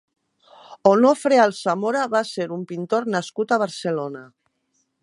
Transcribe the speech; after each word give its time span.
Onofre 0.91 1.37
Alsamora 1.43 2.07
va 2.15 2.23
ser 2.31 2.49
un 2.57 2.65
pintor 2.73 3.09
nascut 3.19 3.55
a 3.59 3.65
Barcelona. 3.67 4.27